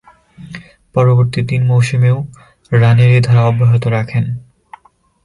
[0.95, 2.17] পরবর্তী তিন মৌসুমেও
[2.71, 4.25] রানের এ ধারা অব্যাহত রাখেন।